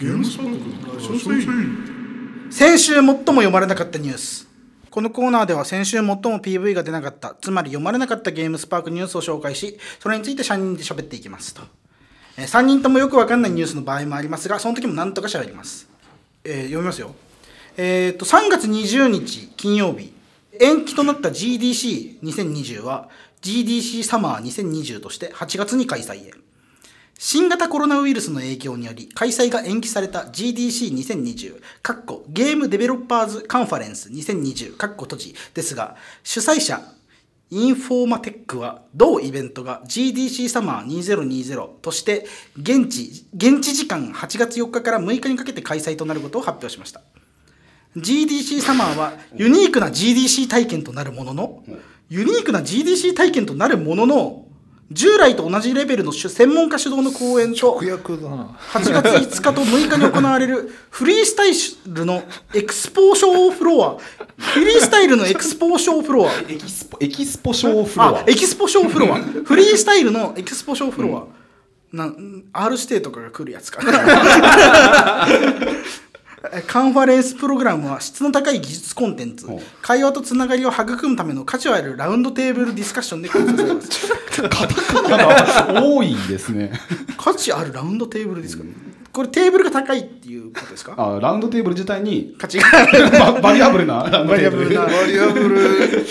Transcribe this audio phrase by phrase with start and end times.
[0.00, 0.46] ゲームスパー
[2.48, 4.46] ク先週最も読まれなかったニュース。
[4.90, 11.62] このコーナーでは先週最も PV が出なかったつまり読まれなかったゲームスパークニュースを紹介しそれについて3人で喋っていきますと、
[12.36, 15.88] え3人ともよくわかんないニュースの場合もありますがその時も何とか喋ります、
[16.44, 17.12] えー読みますよ。
[17.76, 20.12] えー、と3月20日金曜日。
[20.60, 23.08] 延期となった GDC2020 は
[23.42, 26.47] GDC サマー2020として8月に開催へ。
[27.20, 36.80] 新型コロナウイルスの影響により開催が延期された GDC2020 かっこゲームデベロッパーズカンファレンス2020かっこ閉じですが主催者
[37.50, 42.24] インフォーマテックは同イベントが GDC サマー2020として
[42.56, 47.02] 現地現地時間8月4日から6日にかけて開催となることを発表しました。
[47.96, 51.64] GDC サマーはユニークな GDC 体験となるものの
[52.10, 54.47] ユニークな GDC 体験となるものの
[54.90, 58.58] 従来と同じレベルの主専門家主導の講演と直訳だな。
[58.72, 61.52] 8月5日と6日に行われるフリースタイ
[61.92, 62.22] ルの
[62.54, 63.98] エクスポーションフロア
[64.38, 66.32] フリースタイルのエクスポーションフロア。
[66.48, 68.20] エキスポエキスポショーフロア。
[68.20, 69.18] あエキスポションフロア。
[69.18, 75.26] フリースタイルのエキスポションフロア、なん R 指定とかが来るやつかな
[76.66, 79.46] カンファレンスプログラムは質の高い技術コンテンツ。
[79.46, 84.08] お会話とつながりを育むための価値あるラウンドテーブルディスカッションで構成されます。
[84.48, 84.74] カタ
[85.08, 85.16] カナ
[85.74, 86.72] が多いですね。
[87.16, 88.94] 価値あるラウンドテーブルディスカッション。
[89.12, 90.94] これテーブルが高いっていうことですか？
[90.96, 93.10] あラウンドテーブル自体に価値がある。
[93.10, 94.74] バ valuable な valuable。
[94.74, 96.06] な valuable。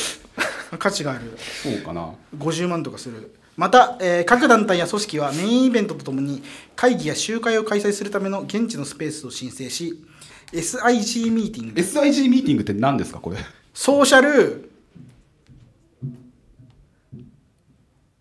[0.78, 1.22] 価値がある。
[1.64, 2.10] そうかな。
[2.38, 3.32] 50万とかする。
[3.56, 6.44] また、えー各団体や組織はメインイベントとともに
[6.76, 10.04] 会議や集会を開催するための現地のスペースを申請し
[10.52, 13.20] SIG ミーティング SIG ミーティングって何ですか？
[13.20, 13.38] これ。
[13.73, 14.72] ソーシャル。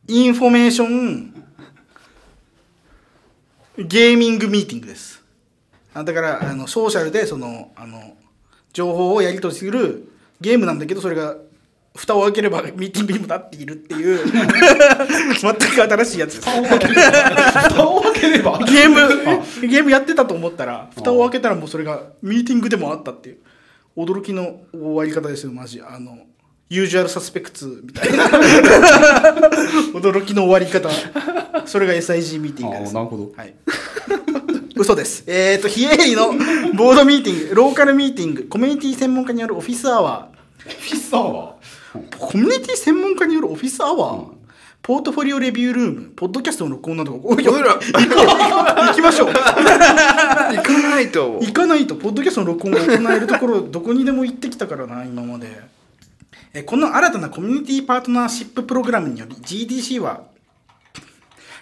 [0.08, 1.32] インフォメーション。
[3.78, 5.22] ゲーミングミーティングです。
[5.94, 8.16] あだからあのソーシャルでそのあの
[8.72, 11.36] 情報をやり取りするゲームなんだけどそれが
[11.96, 14.26] 蓋を開ければミーティングにもなっているっていう
[15.40, 16.50] 全く新しいやつです。
[16.50, 17.68] 蓋を開ければ。
[17.68, 23.38] 蓋を開ければゲームゲームやってたと思ったら蓋を開けたらもうそれがミーティングでもあったっていう。
[23.96, 25.80] 驚きの終わり方ですよマジ。
[25.80, 26.18] あの
[26.68, 28.24] ユージュアルサスペクツみたいな。
[29.94, 30.90] 驚きの終わり方。
[31.64, 32.90] それが SIG ミーティングです。
[32.90, 33.32] あなるほど。
[33.34, 33.54] はい。
[34.74, 35.24] 嘘です。
[35.26, 36.34] えっ、ー、と非営利の
[36.74, 40.36] ボードミーティングローカルミーティングコミュニティ専門家によるオフィスアワー。
[40.68, 41.20] フィッサー？
[41.20, 41.54] は
[42.18, 44.36] コミュニティ専門家によるオフィスアワー、うん。
[44.82, 46.12] ポートフォリオレビュールーム。
[46.14, 55.48] ポッドキャストの録音などがおい俺ら行きましょう行かないと行かないとポッドキャストの録音が行えるところどこにでも行ってきたからな今まで
[56.54, 60.24] えこの新たなコミュニティパートナーシッププログラムにより GDC は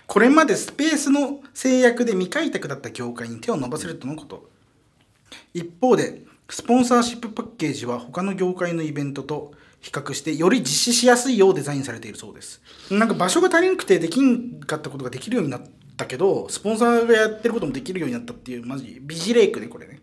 [0.06, 4.48] これまでスペースの制約で未開拓だった業界に手を伸ばせるとのこと
[5.54, 9.52] 一方でスポンサーシップパッケージは他の業界のイベントと
[9.84, 12.62] 比較してより実施しやすいようデザインされているそうです。
[12.90, 15.62] なんか場所が足りなくてできんかったことができるようになっ
[15.98, 20.00] たけどスポンサーがやってることもできるようになったっていうマジビジレイクねこれね。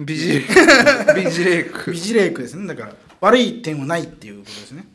[0.00, 1.14] ビジレイク。
[1.14, 1.92] ビジレイク。
[1.92, 2.66] ビジレイクですね。
[2.66, 4.88] だから悪い点はないっていうことですね。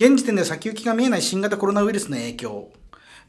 [0.00, 2.70] 現時点では先行きが見えない新型コロナウイルスの影響。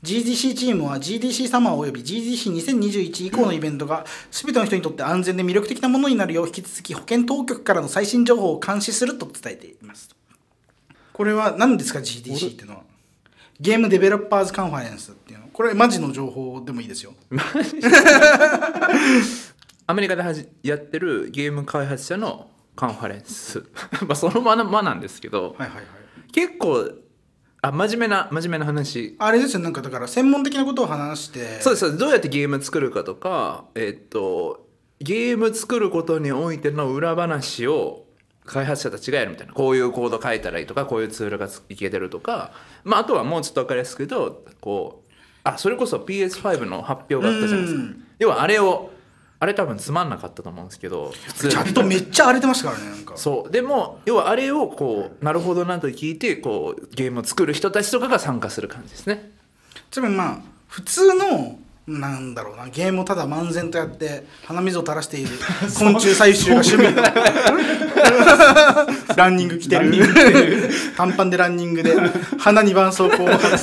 [0.04, 10.16] GDC チームは GDC サマーおよび GDC2021 以降のイベントが全ての人にとって安全で魅力的なものになるよう引き続き保健当局からの最新情報を監視すると伝えています
[11.20, 12.84] これは何ですか GDC っていうのは？
[13.60, 15.48] ゲームデベロッパーズカンファレンスっていうの？
[15.52, 17.14] これマジの情報でもいいですよ。
[19.86, 23.66] アメリカではじやってるゲーム開発者のカンファレンス。
[24.08, 25.86] まあそのままなんですけどはいはいはい。
[26.32, 26.90] 結構
[27.62, 29.18] あ真面目な真面目な話。
[29.20, 31.60] あれですよなんかだから専門的なことを話して。
[31.60, 31.98] そうですそうです。
[31.98, 34.70] どうやってゲーム作るかとかえっと
[35.02, 38.06] ゲーム作ることにおいての裏話を
[38.46, 39.54] 開発者たちがやるみたいな。
[39.54, 42.52] こういうコード書いたらいいとかこういうツールがついけてるとか、
[42.84, 45.12] まあ、あとはもうちょっと分かりやすく言うとこう
[45.44, 47.82] あそれこそ PS5 の発表があったじゃないですか。
[47.82, 48.04] うん。
[48.20, 48.92] 要はあれを
[49.42, 51.52] あれ多分つまんなかったと思うんですけど普通に。
[51.54, 53.16] チャットめっちゃ荒れてましたからねなんか。
[53.18, 53.52] そう。
[53.52, 59.32] でも要はあれをこうなるほどなと聞いてこうゲームを作る人たちとかが参加する感じですね。
[59.92, 61.58] つまりまあ普通の
[61.90, 62.68] なんだろうな。
[62.68, 65.30] ゲームをただ漫然とやって鼻水を垂らしている。
[65.78, 66.84] 昆虫採集が趣味。
[66.94, 67.02] の
[69.18, 69.92] ランニング着てる。
[70.96, 71.96] 短パンでランニングで
[72.38, 73.58] 鼻に絆創膏を貼って。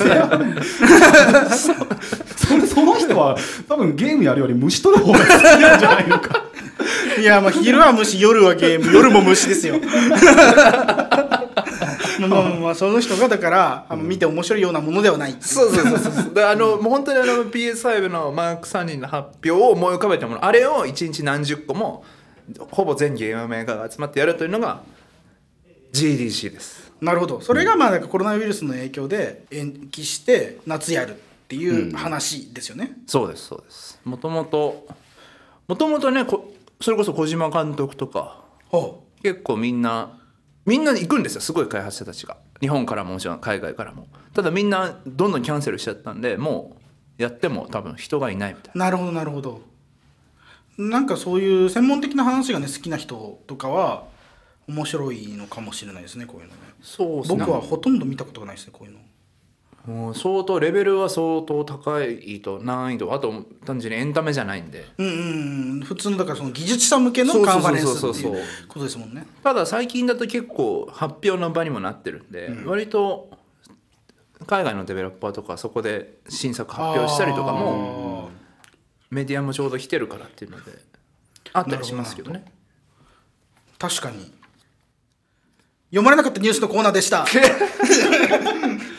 [2.35, 3.37] そ れその人は
[3.69, 6.43] 多分ゲームやるより虫取る方が好きなんじゃないのか。
[7.19, 8.91] いやまあ昼は虫夜はゲーム。
[8.93, 9.75] 夜も虫ですよ
[12.19, 16.33] まあまあその人がだからあの見て面白いようなものではないそうそうそうそう。
[16.33, 20.45] であのもう本当にあの PS5 のマーク3人の発表を思い浮かべたもの。
[20.45, 22.03] あれを1日何十個も
[22.71, 24.81] ほぼ全ゲームメーカーが集まってやるというのが
[25.93, 26.91] GDC です。
[27.01, 27.41] なるほど。
[27.41, 31.17] それがまあなんかコロナウイルスの影響で延期して夏やるっ
[31.47, 33.99] ていう話ですよね、そうですそうです。
[34.03, 34.85] もともと
[35.67, 40.19] もともとねこそれこそ小島監督とかほ結構みんな
[40.67, 42.37] みんな行くんですよすごい開発者たちが。
[42.59, 44.07] 日本からももちろん海外からも。
[44.33, 46.75] ただみんなどんどんキャンセルしちゃったんでも
[47.17, 49.61] うやっても多分人がいないみたいうなるほどなるほど。
[50.77, 54.05] なんかそういう専門的な話がね好きな人とかは
[54.67, 56.59] 面白いのかもしれないですねこういうのね。
[56.81, 57.39] そうですね。
[57.39, 58.99] 僕はほとんど見たことがないですねこういうの
[59.87, 64.85] もう相当レベルは相当高いと難易度あと単純にエンタメじゃないんで。
[64.97, 65.71] うんうん。
[65.71, 69.25] うん普通のだからその技術者向けのカンファレンスっていうことですもんね。
[69.41, 73.29] ただ最近だと結構発表の場にもなってるんで、割と
[74.45, 78.29] 海外のデベロッパーとかそこで新作発表したりとかも
[79.09, 80.71] メディアもちょうど来てるからっていうので
[81.53, 82.43] あったりしますけどね。
[83.79, 84.33] 確かに。
[85.89, 87.25] 読まれなかったニュースのコーナーでした